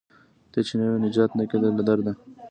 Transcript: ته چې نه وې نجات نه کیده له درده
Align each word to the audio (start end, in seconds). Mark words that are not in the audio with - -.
ته 0.51 0.59
چې 0.67 0.73
نه 0.79 0.85
وې 0.91 0.97
نجات 1.05 1.31
نه 1.39 1.43
کیده 1.49 1.69
له 1.77 1.83
درده 1.87 2.13